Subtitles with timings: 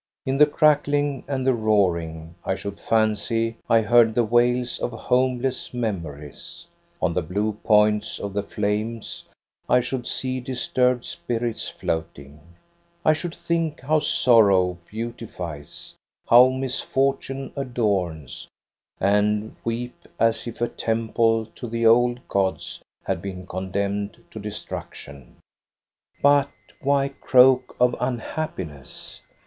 [0.25, 5.75] In the crackling and the roaring I should fancy I heard the wails of homeless
[5.75, 6.65] memories;
[6.99, 9.29] on the blue points of the flames
[9.69, 12.39] I should see disturbed spirits floating.
[13.05, 15.93] I should think how sorrow beautifies,
[16.27, 18.47] how misfortune adorns,
[18.99, 24.49] and weep as if a temple to the old gods had been condemned to destructioa
[24.49, 26.23] 2l6 THE STORY OF GOSTA BERLING.
[26.23, 26.49] But
[26.83, 29.21] why croak of unhappiness?